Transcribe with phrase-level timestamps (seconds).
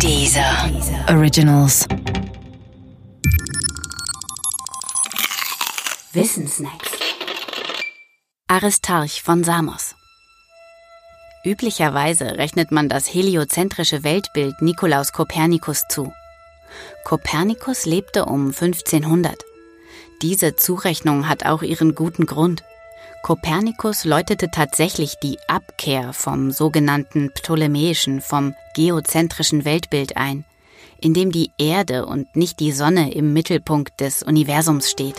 [0.00, 0.70] Dieser
[1.08, 1.86] Originals.
[6.12, 6.90] Wissensnacks.
[8.48, 9.94] Aristarch von Samos.
[11.44, 16.12] Üblicherweise rechnet man das heliozentrische Weltbild Nikolaus Kopernikus zu.
[17.04, 19.42] Kopernikus lebte um 1500.
[20.22, 22.62] Diese Zurechnung hat auch ihren guten Grund.
[23.24, 30.44] Kopernikus läutete tatsächlich die Abkehr vom sogenannten ptolemäischen, vom geozentrischen Weltbild ein,
[31.00, 35.14] in dem die Erde und nicht die Sonne im Mittelpunkt des Universums steht.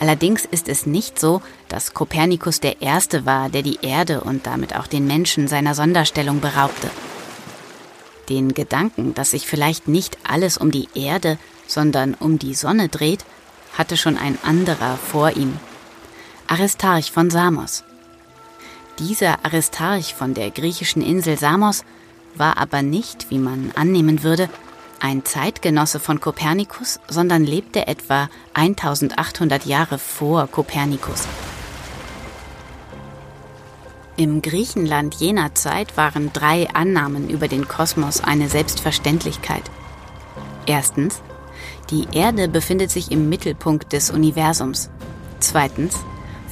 [0.00, 4.74] Allerdings ist es nicht so, dass Kopernikus der Erste war, der die Erde und damit
[4.74, 6.88] auch den Menschen seiner Sonderstellung beraubte.
[8.30, 13.26] Den Gedanken, dass sich vielleicht nicht alles um die Erde, sondern um die Sonne dreht,
[13.76, 15.60] hatte schon ein anderer vor ihm,
[16.52, 17.82] Aristarch von Samos.
[18.98, 21.82] Dieser Aristarch von der griechischen Insel Samos
[22.34, 24.50] war aber nicht, wie man annehmen würde,
[25.00, 31.26] ein Zeitgenosse von Kopernikus, sondern lebte etwa 1800 Jahre vor Kopernikus.
[34.18, 39.70] Im Griechenland jener Zeit waren drei Annahmen über den Kosmos eine Selbstverständlichkeit.
[40.66, 41.22] Erstens,
[41.88, 44.90] die Erde befindet sich im Mittelpunkt des Universums.
[45.40, 45.96] Zweitens,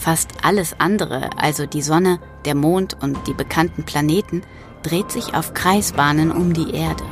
[0.00, 4.40] Fast alles andere, also die Sonne, der Mond und die bekannten Planeten,
[4.82, 7.04] dreht sich auf Kreisbahnen um die Erde.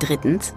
[0.00, 0.52] Drittens,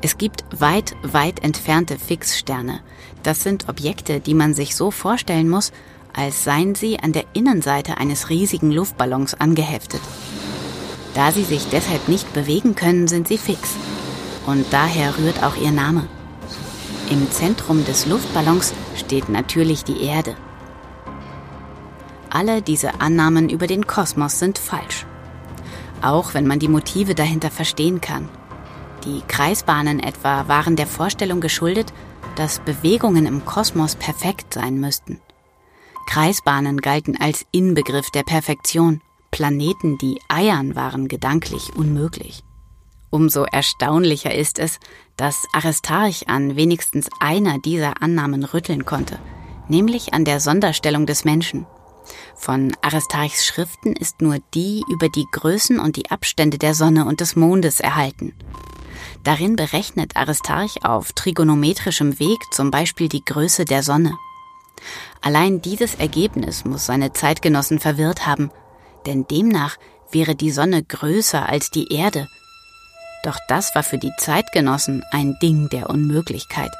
[0.00, 2.80] es gibt weit, weit entfernte Fixsterne.
[3.22, 5.70] Das sind Objekte, die man sich so vorstellen muss,
[6.12, 10.00] als seien sie an der Innenseite eines riesigen Luftballons angeheftet.
[11.14, 13.70] Da sie sich deshalb nicht bewegen können, sind sie fix.
[14.46, 16.08] Und daher rührt auch ihr Name.
[17.08, 20.36] Im Zentrum des Luftballons steht natürlich die Erde.
[22.30, 25.06] Alle diese Annahmen über den Kosmos sind falsch.
[26.00, 28.28] Auch wenn man die Motive dahinter verstehen kann.
[29.04, 31.92] Die Kreisbahnen etwa waren der Vorstellung geschuldet,
[32.36, 35.20] dass Bewegungen im Kosmos perfekt sein müssten.
[36.06, 39.00] Kreisbahnen galten als Inbegriff der Perfektion.
[39.30, 42.42] Planeten, die eiern, waren gedanklich unmöglich.
[43.12, 44.80] Umso erstaunlicher ist es,
[45.18, 49.18] dass Aristarch an wenigstens einer dieser Annahmen rütteln konnte,
[49.68, 51.66] nämlich an der Sonderstellung des Menschen.
[52.34, 57.20] Von Aristarchs Schriften ist nur die über die Größen und die Abstände der Sonne und
[57.20, 58.32] des Mondes erhalten.
[59.24, 64.16] Darin berechnet Aristarch auf trigonometrischem Weg zum Beispiel die Größe der Sonne.
[65.20, 68.50] Allein dieses Ergebnis muss seine Zeitgenossen verwirrt haben,
[69.04, 69.76] denn demnach
[70.10, 72.26] wäre die Sonne größer als die Erde
[73.22, 76.72] doch das war für die Zeitgenossen ein Ding der Unmöglichkeit.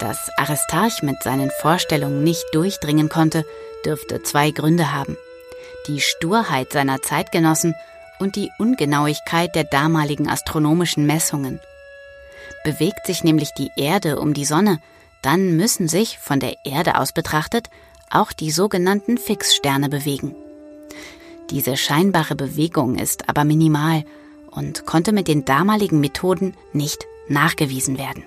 [0.00, 3.44] Dass Aristarch mit seinen Vorstellungen nicht durchdringen konnte,
[3.84, 5.16] dürfte zwei Gründe haben.
[5.86, 7.74] Die Sturheit seiner Zeitgenossen
[8.18, 11.60] und die Ungenauigkeit der damaligen astronomischen Messungen.
[12.64, 14.80] Bewegt sich nämlich die Erde um die Sonne,
[15.22, 17.70] dann müssen sich, von der Erde aus betrachtet,
[18.10, 20.34] auch die sogenannten Fixsterne bewegen.
[21.50, 24.04] Diese scheinbare Bewegung ist aber minimal
[24.58, 28.24] und konnte mit den damaligen Methoden nicht nachgewiesen werden.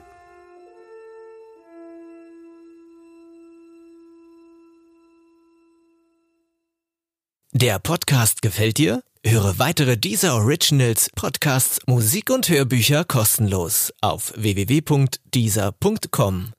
[7.54, 9.04] Der Podcast gefällt dir?
[9.26, 16.54] Höre weitere dieser Originals, Podcasts, Musik und Hörbücher kostenlos auf www.dieser.com.